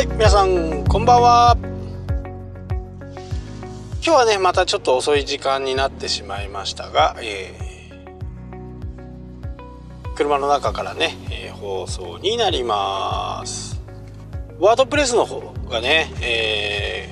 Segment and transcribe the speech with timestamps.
[0.00, 1.58] はい皆さんこんばんは。
[4.02, 13.78] 今日はねまたちょっと遅い時間になってしまいましたが、えー、車の中からね、えー、放送になります。
[14.58, 17.10] ワードプレスの方がね、え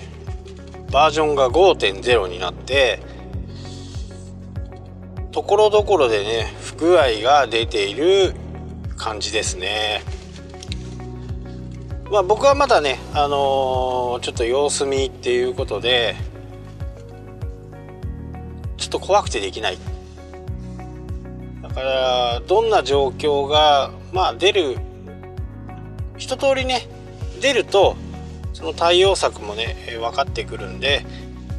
[0.88, 3.00] ー、バージョンが5.0になって
[5.30, 8.32] ところどころでね不具合が出ている
[8.96, 10.00] 感じですね。
[12.10, 16.16] まあ僕はまだねあのー、ちょっと様子見っていうことで
[18.76, 19.78] ちょっと怖くてできない。
[21.62, 24.78] だからどんな状況がまあ出る
[26.16, 26.88] 一通りね
[27.40, 27.96] 出ると
[28.54, 31.04] その対応策もね分かってくるんで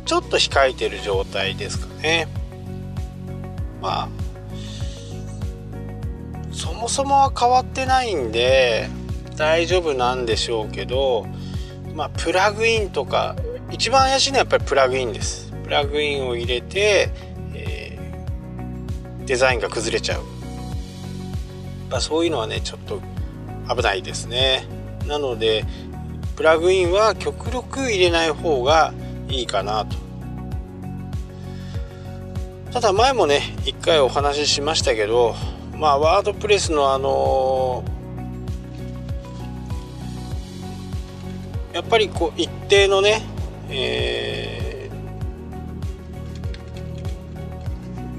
[0.05, 2.27] ちょっと控えてる状態ですかね。
[3.81, 4.09] まあ
[6.51, 8.89] そもそもは変わってないんで
[9.39, 11.25] 大丈夫なんでしょうけど
[11.95, 13.37] まあプラグインとか
[13.71, 15.53] 一番怪しいのはやっぱりプラグインです。
[15.63, 17.09] プラグインを入れて、
[17.53, 20.23] えー、デザインが崩れちゃう、
[21.89, 22.99] まあ、そういうのはねちょっと
[23.73, 24.67] 危ないですね。
[25.07, 25.63] なので
[26.35, 28.93] プラグインは極力入れない方が
[29.29, 29.95] いいかなと。
[32.73, 35.33] ただ前もね一回お話ししましたけど
[35.77, 37.85] まあワードプレスのあの
[41.79, 43.21] やっぱりこう一定のね、
[43.69, 44.59] えー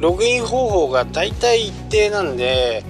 [0.01, 2.83] ログイン方法が大体一定なんで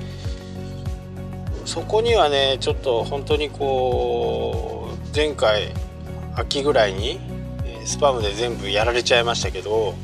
[1.64, 5.72] そこにはねちょっと本当にこう前回
[6.36, 7.18] 秋ぐらいに
[7.84, 9.96] スパムで全部やられちゃいましたけど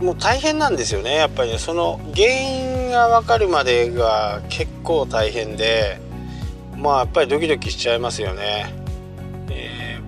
[0.00, 1.58] もう大変なんですよねやっぱりね。
[1.58, 6.00] その原因が分かるまでが結構大変で
[6.78, 8.81] まあやっぱりドキドキしちゃいますよね、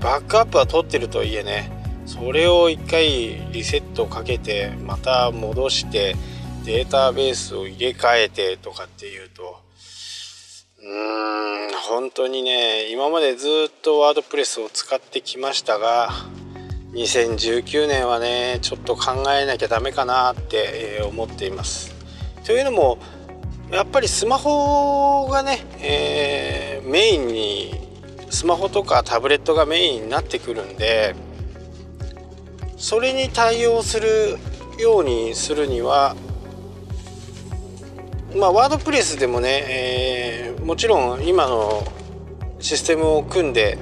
[0.05, 1.71] バックアップは取ってるとはいえね
[2.05, 6.15] それを一回リセットかけてまた戻して
[6.67, 9.63] データベースを入れ替えてとかっていうと
[10.83, 13.51] うーん本当にね今までずっ
[13.81, 16.11] とワードプレスを使ってきましたが
[16.93, 21.95] 2019年はねちょっと考えなきゃダメかなって思っています。
[22.45, 22.99] というのも
[23.71, 27.84] やっぱりスマホがね、えー、メインに
[28.35, 31.15] スマホとかタブレットがメインになってくるんで
[32.77, 34.39] それに対応する
[34.79, 36.17] ようにするには
[38.37, 41.85] まあワードプレスでもね、えー、もちろん今の
[42.59, 43.79] システムを組んで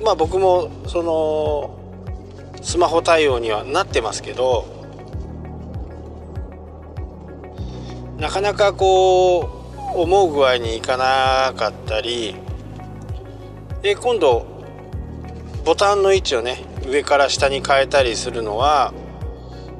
[0.00, 1.76] まあ僕もその
[2.62, 4.64] スマホ対応にはなってますけど
[8.18, 9.40] なかなかこ
[9.96, 12.36] う思う具合にいかなかったり
[13.82, 14.46] で今度
[15.64, 18.92] ボタンの位置をね上から下に変えたりするのは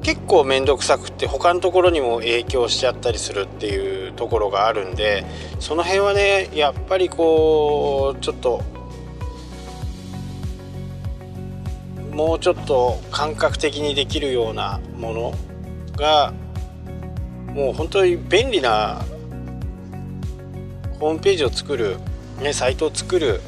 [0.02, 5.26] 結構面倒くさくって他のところにも影響しちゃったりするっていうところがあるんで
[5.58, 8.62] その辺はねやっぱりこうちょっと
[12.12, 15.34] もうちょっと感覚的にできるようなもの
[15.96, 16.32] が
[17.54, 19.04] もう本当に便利な
[20.98, 21.98] ホームページを作る、
[22.40, 23.40] ね、サイトを作る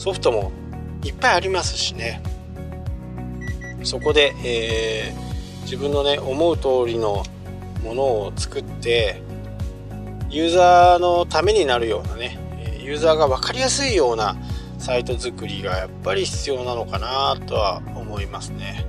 [0.00, 0.50] ソフトも
[1.04, 2.22] いっぱいありますしね
[3.82, 7.22] そこで、えー、自分のね思う通りの
[7.84, 9.20] ものを作って
[10.30, 12.38] ユーザーのためになるようなね
[12.82, 14.38] ユーザーが分かりやすいような
[14.78, 18.86] サイト作りがやっぱり必要なのかなとは思いますね。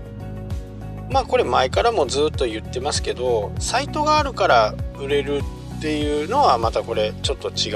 [1.10, 5.42] まあこれ前からもずっと言ってますけどサイトがあるから売れる
[5.78, 7.74] っていうのはまたこれちょっと違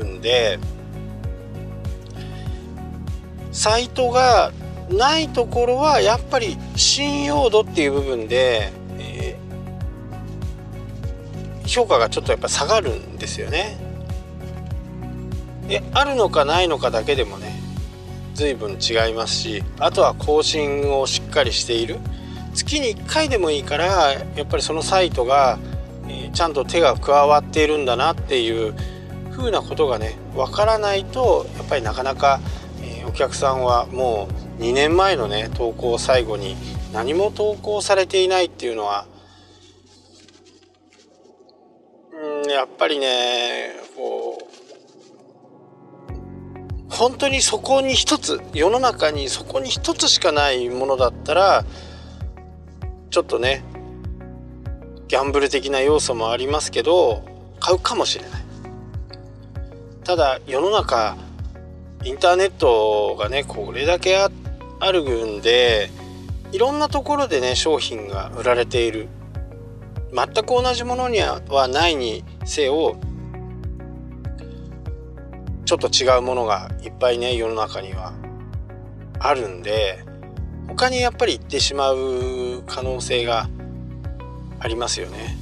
[0.00, 0.58] うんで
[3.56, 4.52] サイトが
[4.90, 13.78] ないところはやっぱり信用度っていう部分で、えー、評価がちょっとやっぱ下がるんですよね。
[15.70, 17.58] えあるのかないのかだけでもね
[18.34, 21.96] 随分違いますしあとは更新をしっかりしている
[22.54, 25.58] 月に1回でもいいからやっぱりそのサイトが、
[26.08, 28.74] えー、ちゃんと手が加わっているんだなっていう
[29.32, 32.40] 風なことがねわからないとやっぱりなかなか、
[33.16, 34.28] 客さんはも
[34.58, 36.56] う2年前のね投稿を最後に
[36.92, 39.06] 何も投稿されていないっていうのは
[42.12, 44.46] うんやっぱりねこう
[46.94, 51.64] 本当にそこに一つ世の中にそこに一つしかないものだったら
[53.10, 53.64] ちょっとね
[55.08, 57.24] ギャンブル的な要素もありますけど
[57.60, 58.42] 買うかもしれない。
[60.04, 61.16] ただ世の中
[62.06, 64.30] インターネットがねこれだけあ
[64.92, 65.90] るんで
[66.52, 69.08] いろんなところでね商品が売られている。
[70.12, 72.96] 全く同じものにはないにせよ
[75.64, 78.14] ちょっと違うものがいっぱいね世の中には
[79.18, 80.04] あるんで
[80.68, 83.50] 他にやっぱり行ってしまう可能性が
[84.60, 85.36] ありますよね。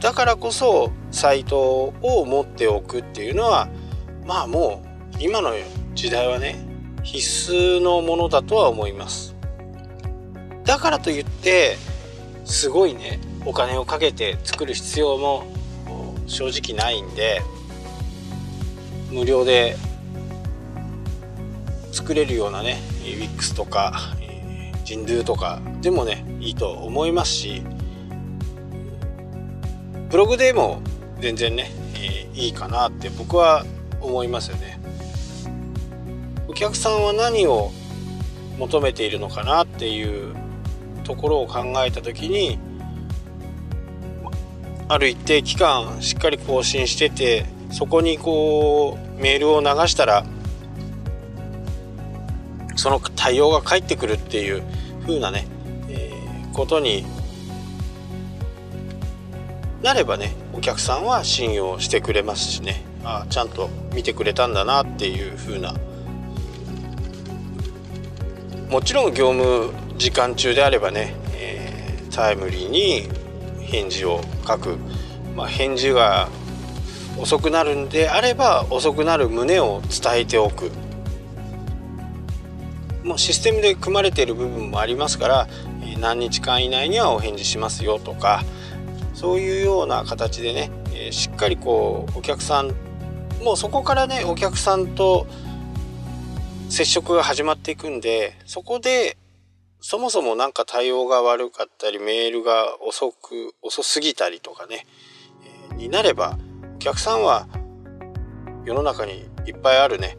[0.00, 3.68] だからこそサイトを持っておくっていうのは
[4.26, 4.89] まあもう
[5.20, 5.52] 今の
[5.94, 6.56] 時代はね
[7.02, 9.36] 必須のものだとは思います。
[10.64, 11.76] だからといって
[12.46, 15.44] すごいねお金をかけて作る必要も
[16.26, 17.42] 正直ないんで
[19.10, 19.76] 無料で
[21.92, 24.14] 作れるようなね WIX とか
[24.84, 27.62] ジンドゥとかでもねいいと思いますし
[30.08, 30.80] ブログでも
[31.20, 33.64] 全然ね、え、いいかなって僕は
[34.00, 34.79] 思いますよね。
[36.50, 37.70] お客さんは何を
[38.58, 40.34] 求めているのかなっていう
[41.04, 42.58] ところを考えた時に
[44.88, 50.24] ある一定期間しっかり更新しててそこにこうメールを流したら
[52.74, 54.64] その対応が返ってくるっていう
[55.02, 55.46] 風なね、
[55.88, 57.04] えー、ことに
[59.82, 62.82] なればねお客さんは信用してくれますしね。
[63.04, 65.74] あちゃんと見てくれたんだなっていう風な
[68.70, 73.08] もちろん業務時間中であればね、えー、タイムリーに
[73.66, 74.76] 返事を書く、
[75.34, 76.28] まあ、返事が
[77.18, 80.70] 遅くなるんであれば遅くなる旨を伝えておく。
[83.02, 85.48] もうシステムで組まれている部分もありますから
[85.98, 88.44] 何日間以内にはお返事しますよとか
[89.14, 90.70] そういうような形でね、
[91.10, 92.72] しっかりこうお客さん
[93.42, 95.26] もうそこからねお客さんと
[96.70, 99.18] 接触が始まっていくんでそこで
[99.80, 104.86] そもそも何か対応が悪かったりメールが遅く遅すぎたりとかね、
[105.72, 106.38] え、になれば
[106.76, 107.48] お客さんは
[108.64, 110.16] 世の中にいっぱいあるね。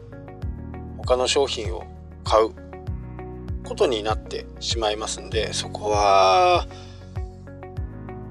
[1.04, 1.84] 他の商品を
[2.22, 2.50] 買う
[3.64, 6.66] ことになってしまいますんでそこは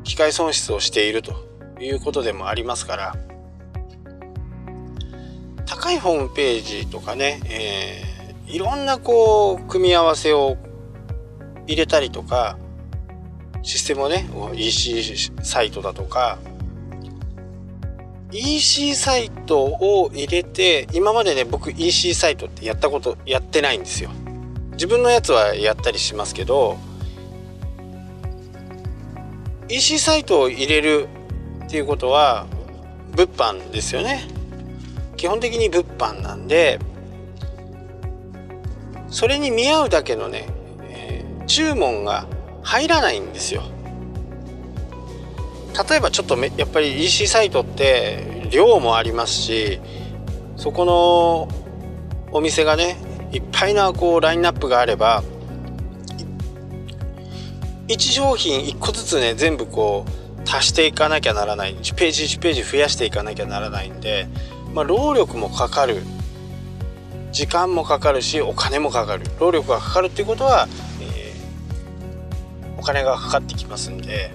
[0.04, 1.34] 機械損失をしていると
[1.82, 3.16] いうことでもありますから
[5.66, 8.11] 高いホームページとかね、えー、
[8.52, 10.58] いろんなこう組み合わせを
[11.68, 12.58] 入れたりとか
[13.64, 15.02] システムをね EC
[15.42, 16.38] サイトだとか
[18.34, 24.10] EC サイトを入れて今までね僕 EC サイトってやったことやってないんですよ。
[24.74, 26.78] 自分のやつはやったりしますけど
[29.70, 31.08] EC サイトを入れる
[31.66, 32.48] っていうことは
[33.16, 34.28] 物販ですよね。
[35.16, 36.80] 基本的に物販なんで
[39.12, 40.48] それに見合うだけのね、
[40.90, 42.26] えー、注文が
[42.64, 43.64] 入らないんですよ。
[45.90, 49.80] 例えばちょっとめやっぱり EC サイトって量もありますし
[50.58, 51.48] そこの
[52.32, 52.98] お店がね
[53.32, 55.24] いっぱいなこうラインナップがあれば
[57.88, 64.28] 1商品1個ずつね全部こう足していかなきゃならない1ページ1ページ増やしていかなきゃならないんで、
[64.74, 66.04] まあ、労力もかかる
[67.32, 69.26] 時間もかかるしお金もかかる。
[69.40, 70.68] 労力がかかるっていうことは、
[71.02, 74.32] えー、お金がかかってきますんで。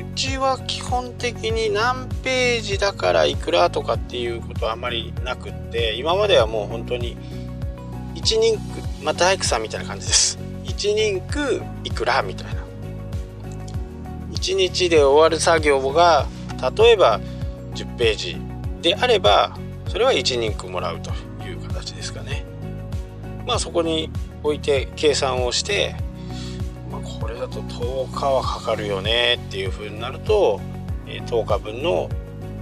[0.00, 7.16] うちは基本的に何ページだからいくらとかっていうことはあまりなくって今まではもう本当に
[8.16, 8.64] 1人区
[9.04, 10.38] まあ大工さんみたいな感じです。
[10.64, 12.62] 1人区いくらみたいな。
[14.32, 16.26] 1日で終わる作業が
[16.76, 17.20] 例えば
[17.74, 18.36] 10ページ
[18.82, 19.56] であれば
[19.88, 21.10] それは1人区もらうと
[21.44, 22.44] いう形ですかね。
[23.46, 24.10] まあそこに
[24.42, 25.96] 置いて計算をして、
[26.90, 30.60] まあ、これだと10日はかかるよねっていうふうになると
[31.06, 32.08] 10日分の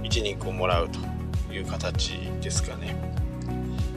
[0.03, 2.95] 1人区をもらうという形ですかね。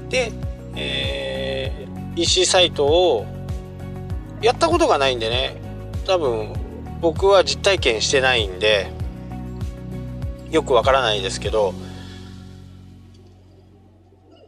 [0.09, 0.33] で、
[0.75, 3.27] えー、EC サイトを
[4.43, 5.57] やったことがないんでね
[6.07, 6.53] 多分
[7.01, 8.91] 僕は実体験してないんで
[10.51, 11.73] よくわからないですけど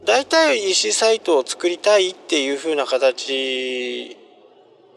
[0.04, 4.16] 大体 EC サイトを作りたいっていう風な形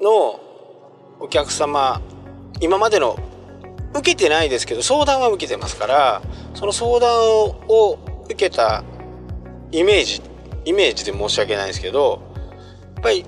[0.01, 0.39] の
[1.19, 2.01] お客様
[2.59, 3.17] 今までの
[3.93, 6.21] 受けてないですけど相談は受けてますから
[6.55, 7.09] その相談
[7.67, 8.83] を受けた
[9.71, 10.21] イメージ
[10.65, 12.21] イメージで申し訳ないですけど
[12.95, 13.25] やっぱり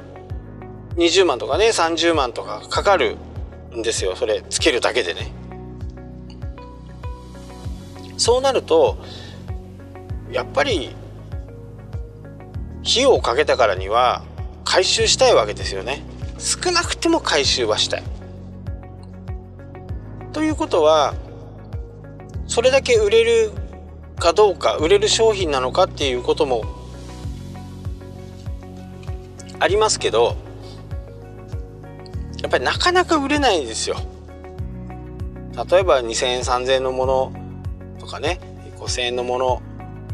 [0.96, 3.17] 20万とかね30万とかかかる
[3.75, 4.15] んですよ。
[4.15, 5.31] それつけるだけでね。
[8.17, 8.98] そうなると
[10.31, 10.96] やっぱり
[12.89, 14.24] 費用をかけたからには
[14.63, 16.03] 回収したいわけですよね。
[16.39, 18.03] 少なくても回収はしたい。
[20.32, 21.13] ということは
[22.48, 23.51] それだけ売れる
[24.17, 26.63] かどうか売れる商品なのかっていうことも
[29.60, 30.38] ありますけど
[32.41, 33.98] やっぱりなかなか売れないんですよ。
[35.70, 37.34] 例えば2000円3000円のもの
[38.00, 38.39] とかね
[38.77, 39.62] 5000円のもの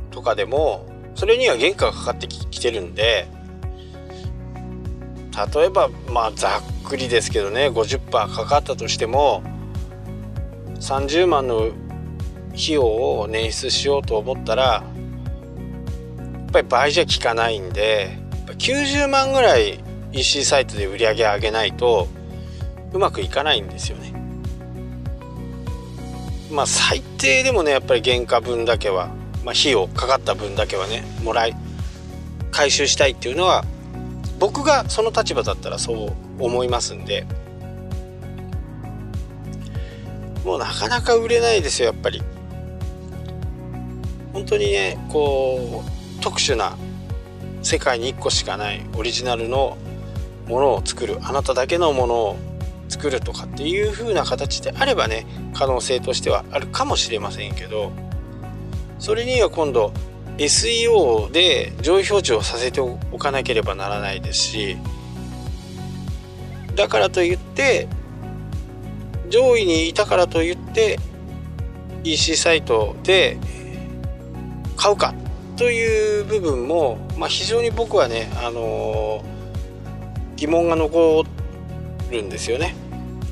[0.10, 0.93] とかでも
[1.24, 3.30] それには原価がかかってきてるんで
[5.56, 9.42] 例えばまあざっくりですけどね50%かかったとしても
[10.82, 11.70] 30万の
[12.50, 14.84] 費用を捻出しようと思ったらや
[16.46, 18.18] っぱり倍じゃ効かないんで
[18.58, 22.10] 90万ぐらい EC サイトで売り上げ上げないと
[22.92, 24.12] うまくいかないんですよね。
[26.52, 31.56] まあ最低でもねやっぱり原価分だけは、まあ、費用かかった分だけはねもらい
[32.52, 33.66] 回収したいっていうのは
[34.40, 37.26] 僕がその立場だったらそう思いますんで
[40.46, 42.22] もうなかなか売れないですよやっぱり。
[44.34, 45.84] 本当にねこ
[46.20, 46.76] う特殊な
[47.62, 49.78] 世界に1個しかないオリジナルの
[50.48, 52.38] ものを作るあなただけのものを
[52.90, 57.92] 作るとかっていう風な形であればね可能性としてはあるかもしれませんけど
[59.04, 59.92] それには今度
[60.38, 64.78] SEO で上位表示をさせておかなければならないですし
[66.76, 67.90] だからといって
[69.30, 71.00] 上位にいたからといって
[72.06, 73.38] EC サイトで
[74.78, 75.14] 買うか
[75.58, 81.26] という部分も、まあ、非常に僕はね、あのー、疑問が残
[82.10, 82.74] るんですよね。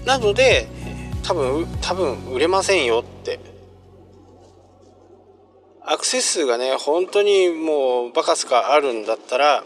[0.06, 0.68] なので
[1.24, 3.06] 多分多分売れませんよ
[5.84, 9.64] アクセス数がね本当にもうバカすかあるんだったら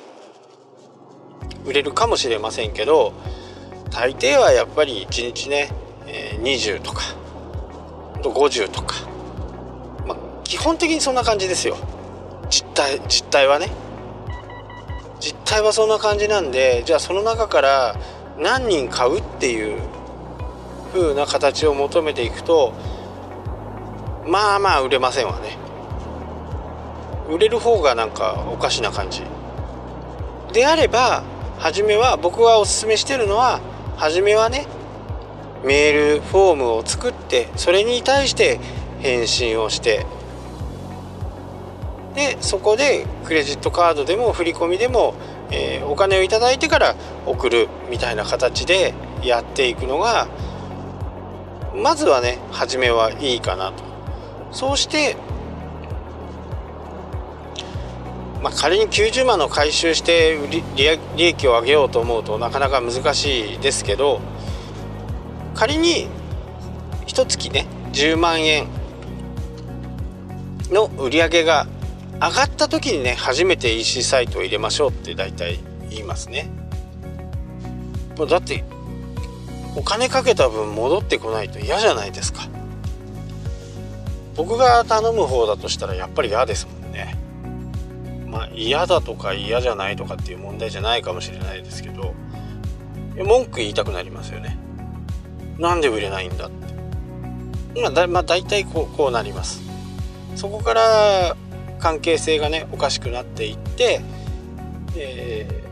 [1.65, 3.13] 売れるかもしれませんけど
[3.91, 5.71] 大抵はやっぱり1日ね
[6.41, 7.01] 20とか
[8.21, 8.95] 50とか、
[10.07, 11.77] まあ、基本的にそんな感じですよ。
[12.49, 13.69] 実態実態はね。
[15.19, 17.95] 実態はそんな感じなんでじゃあその中から
[18.37, 19.79] 何人買うっていう
[20.93, 22.73] 風な形を求めていくと
[24.27, 25.64] まあまあ売れませんわね。
[27.29, 29.23] 売れる方がなんかおかしな感じ。
[30.53, 31.23] であれば
[31.57, 33.59] 初めは僕はおすすめしてるのは
[33.97, 34.67] 初めはね
[35.63, 38.59] メールフォームを作ってそれに対して
[38.99, 40.05] 返信をして
[42.13, 45.15] でそこでクレジットカードでも振り込みでも、
[45.51, 50.27] えー、お金を頂いてから送るみたいな形でやっていくのが
[51.75, 53.83] まずはね初めはいいかなと。
[54.51, 55.17] そうして
[58.45, 60.37] まあ、仮に90万の回収して
[60.75, 64.21] 利益を上げようと思うとなかなか難しいですけど
[65.55, 66.07] 仮に
[67.07, 68.67] 一月ね10万円
[70.69, 71.65] の売り上げが
[72.13, 75.59] 上がった時にね初めて EC サイトを入れましょうって大体
[75.89, 76.47] 言いますね。
[78.29, 78.63] だって
[79.75, 82.47] お金かけた分戻ってこないと嫌じゃないですか。
[84.35, 87.24] 僕が頼む方だとしたらやっぱり嫌ですもんね。
[88.35, 92.13] まあ嫌だとか嫌じゃないとかっていう問題じゃないかもしれないですけど
[93.15, 94.57] 文句言いたくなりますよね。
[95.57, 97.81] なんで売れないんだって。
[97.81, 99.61] まあだ、まあ、大体こうこうなります。
[100.35, 101.37] そこから
[101.79, 104.01] 関係性がねおかしくなっていって、
[104.97, 105.63] え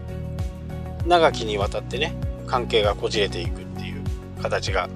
[1.03, 2.15] ー、長きにわたってね
[2.47, 4.03] 関係がこじれていくっていう
[4.41, 4.87] 形が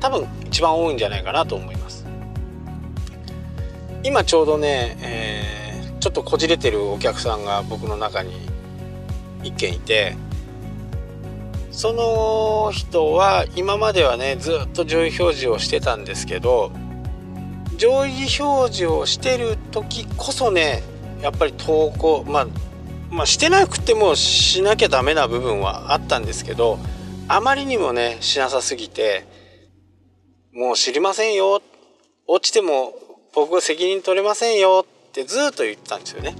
[0.00, 2.06] 多分一番多いんじゃないかなと思います。
[4.02, 5.63] 今ちょうどね、えー、
[6.04, 8.34] ちょっとこじれてるお客さんが僕の中に
[9.42, 10.14] 一件いて
[11.70, 16.72] その人は今まではねずっと上位表示をしてたんですけど
[17.78, 20.82] 上位表示をしてる時こそね
[21.22, 22.46] やっぱり投稿まあ
[23.10, 26.78] まあ、してなくてもしなきゃダメな部分はあったんですけど
[27.28, 29.24] あまりにもねしなさすぎて
[30.52, 31.62] もう知りませんよ。
[32.26, 32.92] 落ちても
[33.34, 34.84] 僕責任取れませんよ。
[35.14, 36.34] ってずっと言ったんですよね。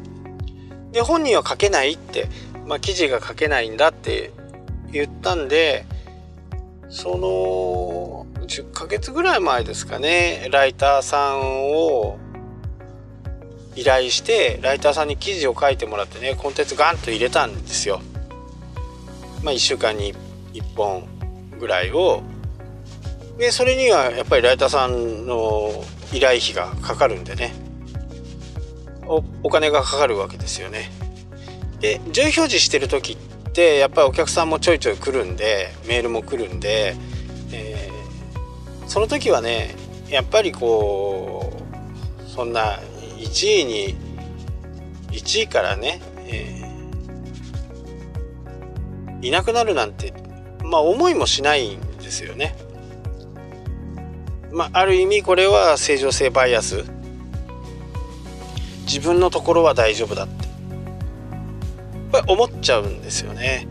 [0.91, 2.29] で本人は書けないって、
[2.67, 4.33] まあ、記事が書けないんだって
[4.91, 5.87] 言ったんで
[6.89, 12.19] その10ヶ月ぐらい前ですかねライターさんを
[13.77, 18.01] 依頼してライターさんに記事を書いてもらってねコンテンツガンと入れたんですよ。
[19.45, 20.15] まあ1週間に
[20.53, 21.07] 1本
[21.61, 22.23] ぐらいを
[23.39, 27.64] でそれにはやっぱりライターさんの依頼費がかかるんでね
[29.07, 30.91] お金がかかるわけですよね
[31.81, 36.97] で上位表示してる時ってやっぱりお客さんもちょいちょい来るんでメールも来るんで、
[37.53, 39.75] えー、その時はね
[40.09, 41.53] やっぱりこ
[42.27, 42.79] うそんな
[43.19, 43.97] 1位に
[45.11, 50.13] 1位からね、えー、いなくなるなんて
[50.65, 52.57] まあ思いもしないんですよね。
[54.51, 56.85] まあ、ある意味これは正常性バイアス
[58.85, 60.45] 自分のところは大丈夫だって。
[62.29, 63.67] 思っちゃうんですよね。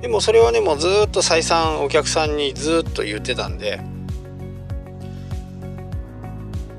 [0.00, 3.80] でもそれはねもうずっと再三お客さんにずっと言ってたんで。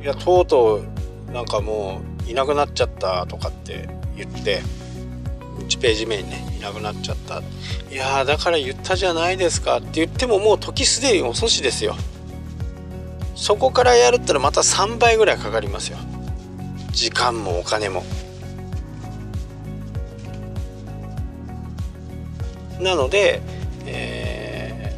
[0.01, 0.81] いやとうと
[1.27, 4.61] うなんかもういなくなっちゃったとかって言って
[5.67, 7.41] 1ページ目にねいなくなっちゃった。
[7.91, 11.95] いやだから言ったじゃないですかって言ってももう時すでに遅しですよ。
[13.35, 15.97] そこからやるったらまた3倍ぐらいかかりますよ。
[16.97, 18.03] 時間もお金も。
[22.79, 23.39] なので、
[23.85, 24.97] え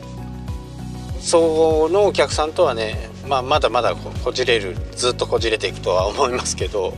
[1.17, 6.93] ー、そのお客さんとはね、まあ、まだまだこじれるずっとこじれていくとは思いますけど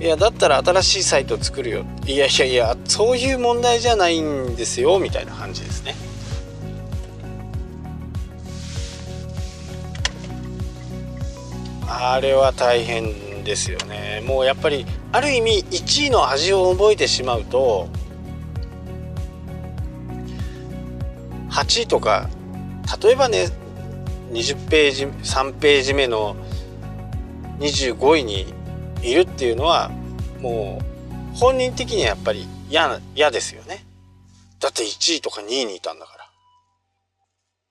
[0.00, 1.84] いやだったら新しいサイト作るよ。
[2.06, 5.96] いやいやいやそういう問題じゃないんですよみたいな感じですね。
[11.88, 14.22] あれは大変ですよね。
[14.26, 17.88] もうやっぱりある意味1位の味を覚えてしまうと
[21.50, 22.28] 8位とか
[23.02, 23.48] 例えばね
[24.32, 26.36] 20ページ3ページ目の
[27.60, 28.52] 25位に
[29.02, 29.90] いるっていうのは
[30.40, 30.82] も
[31.34, 33.84] う本人的にはやっぱり嫌嫌ですよね。
[34.60, 36.24] だって1位とか2位にいたんだから。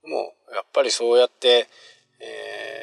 [0.09, 1.67] もうやっぱりそうやって、
[2.19, 2.25] え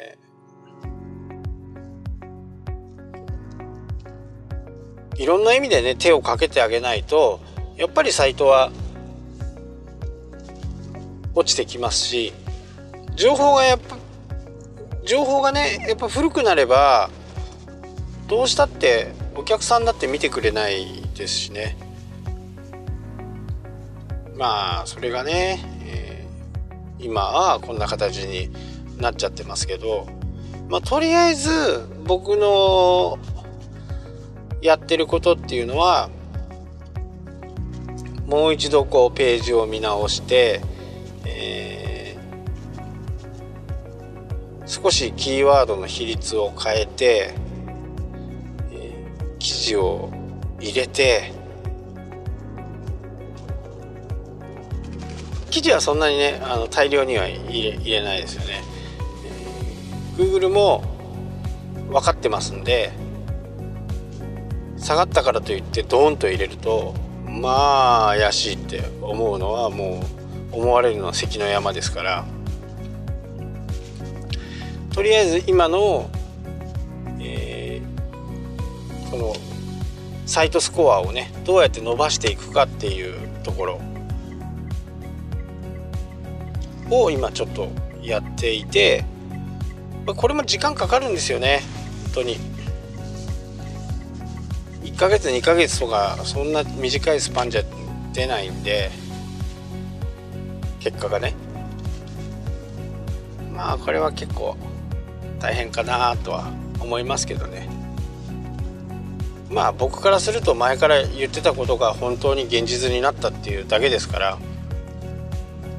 [5.21, 7.39] いろんな意味でね手をかけてあげないと
[7.77, 8.71] やっぱりサイトは
[11.35, 12.33] 落ちてきますし
[13.15, 13.97] 情報がやっぱ
[15.05, 17.11] 情報がねやっぱ古くなれば
[18.27, 21.77] どうしたってお客さんだって見てくれないですしね。
[24.35, 28.49] まあそれがね、えー、今はこんな形に
[28.97, 30.07] なっちゃってますけど
[30.67, 33.19] まあとりあえず僕の
[34.61, 36.09] やってることっていうのは
[38.27, 40.61] もう一度こうページを見直して
[41.25, 47.33] えー、少しキーワードの比率を変えて、
[48.71, 50.11] えー、記事を
[50.59, 51.33] 入れて
[55.49, 58.63] 記事はそんなにねあの大量には入れ入れないですよね、
[60.17, 60.83] えー、Google も
[61.89, 62.91] 分かってますんで
[64.81, 70.03] 下がったからといってドーンと入れるとまあ怪しいって思うのはも
[70.51, 72.25] う思われるのは関の山ですから。
[74.93, 76.09] とりあえず今の、
[77.21, 79.33] えー、この
[80.25, 83.81] サイトスコアをねどうやって伸ばしていくかっていうところ。
[86.89, 87.69] を今ちょっと
[88.03, 89.05] やっていて
[90.05, 91.61] これも時間かかるんですよね。
[92.03, 92.50] 本当に。
[95.01, 97.63] ヶ月2ヶ月とかそんな短いスパンじゃ
[98.13, 98.91] 出ないんで
[100.79, 101.33] 結果がね。
[103.51, 104.55] まあこれは結構
[105.39, 107.67] 大変かなとは思いますけどね。
[109.49, 114.37] まあ僕からすると前から言ってたことが本当に現実になったっていうだけですから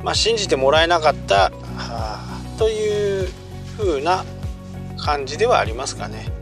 [0.02, 1.52] まあ信じてもらえなかった、
[2.58, 3.28] という
[3.78, 4.24] 風な
[4.98, 6.41] 感じではありますかね。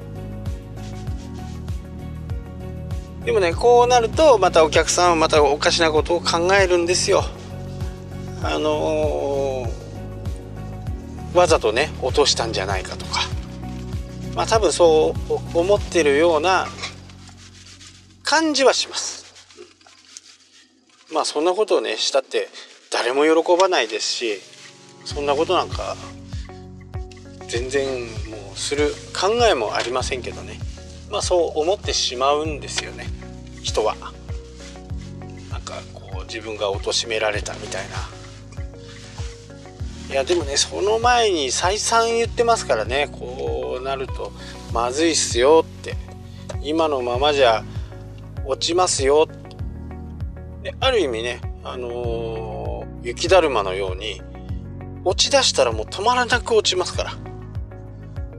[3.30, 7.22] でもねこうなるとまたお客さんはまたおかしなことを考えるんですよ。
[8.42, 13.20] あのー、わざとね落としたんじゃないかとか。
[14.34, 15.14] まあ多分そ
[15.54, 16.66] う思ってるような
[18.24, 19.24] 感じはします。
[21.12, 22.48] まあそんなことをねしたって
[22.90, 24.40] 誰も喜ばないですし
[25.04, 25.96] そんなことなんか
[27.46, 30.58] 全然もうする考えもありませんけどね。
[31.12, 33.19] まあそう思ってしまうんですよね。
[33.62, 33.96] 人は。
[35.50, 37.96] なんかこう自分が貶められたみたいな。
[40.10, 43.08] いやでもねその前に再三言ってますからね。
[43.12, 44.32] こうなると
[44.72, 45.96] まずいっすよって。
[46.62, 47.64] 今のままじゃ
[48.44, 49.26] 落ちますよ
[50.62, 54.20] である意味ねあのー、雪だるまのように
[55.04, 57.12] 落ち出したらもう止まらなく落ちますから。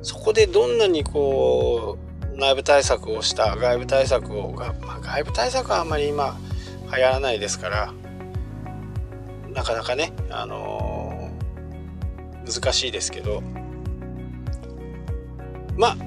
[0.03, 2.10] そこでどんなにこう
[2.41, 6.35] 内部対策をした外部対策をが、まあ、外部対策はあんまり今
[6.85, 7.93] 流行らないですから
[9.53, 13.43] なかなかね、あのー、難しいですけど
[15.77, 15.97] まあ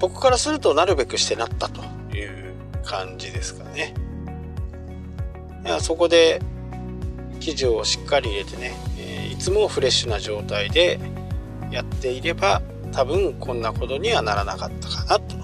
[0.00, 1.80] 僕からするとなるべくしてなったと
[2.12, 3.94] いう感じですかね。
[5.64, 6.40] いやそこで
[7.40, 11.00] 生地をしっかり入れてね、え、いつもフレッシュな状態で
[11.70, 12.62] やっていれば
[12.92, 15.37] 多分こんなことにはならなかったかなと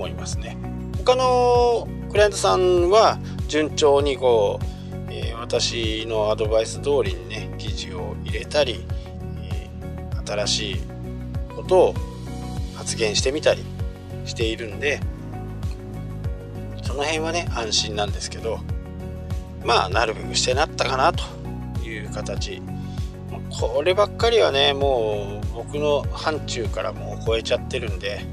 [0.00, 0.56] 思いますね。
[1.04, 8.86] 他のクライアントさんは順調にこう、えー、私のアドバイス通りにね生地を入れたり、
[9.42, 10.80] えー、新しい
[11.54, 11.94] ことを
[12.74, 13.62] 発言してみたり
[14.24, 15.00] しているんで
[16.82, 18.60] その辺はね安心なんですけど
[19.64, 21.24] まあなるべくしてなったかなと
[21.84, 22.62] いう形
[23.50, 28.24] こればっかりはねもう僕の範疇からもう超えちゃってるんで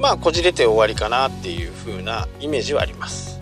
[0.00, 3.38] まあこじれて終わりかなっていう風なイメージはあります。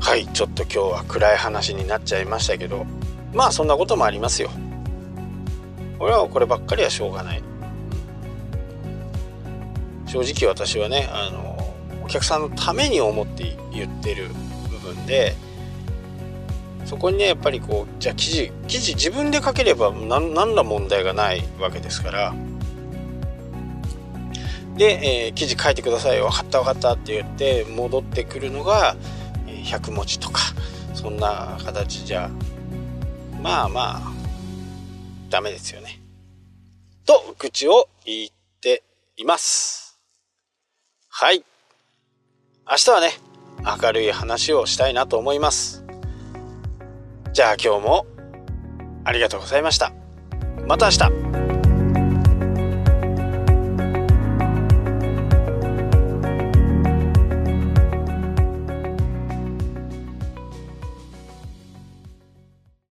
[0.00, 2.84] はいちょっと今日は暗い話になっちゃいましたけど。
[3.32, 4.50] まあそんなこともありますよ。
[6.00, 7.42] 俺はこればっかりはしょうがない。
[10.06, 11.72] 正直私はねあの
[12.04, 14.28] お客さんのために思って言ってる
[14.68, 15.36] 部分で
[16.84, 22.34] そこにねやっぱりこうじゃあ記事記事自分で書ければ何何ら問題がないわけですから。
[24.80, 28.96] で、えー、記事書いてください分かった分かったって言って戻ってくるのが
[29.46, 30.40] 100文字とか
[30.94, 32.30] そんな形じゃ
[33.42, 34.12] まあまあ
[35.28, 36.00] ダメですよね。
[37.04, 38.28] と愚痴を言っ
[38.62, 38.82] て
[39.18, 40.00] います。
[41.10, 41.44] はい。
[42.68, 43.10] 明日はね
[43.82, 45.84] 明るい話をしたいなと思います。
[47.34, 48.06] じゃあ今日も
[49.04, 49.92] ありがとうございました。
[50.66, 51.49] また明日。